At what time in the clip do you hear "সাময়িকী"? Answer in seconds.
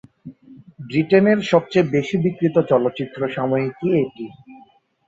3.35-3.87